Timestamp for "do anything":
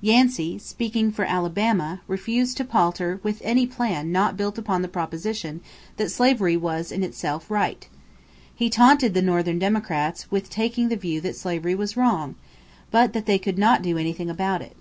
13.82-14.28